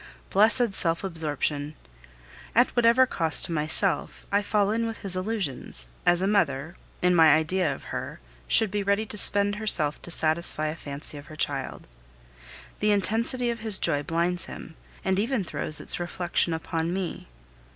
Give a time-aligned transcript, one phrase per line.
[0.31, 1.75] Blessed self absorption!
[2.55, 7.13] At whatever cost to myself, I fall in with his illusions, as a mother, in
[7.13, 11.27] my idea of her, should be ready to spend herself to satisfy a fancy of
[11.27, 11.85] her child.
[12.79, 14.73] The intensity of his joy blinds him,
[15.05, 17.27] and even throws its reflection upon me.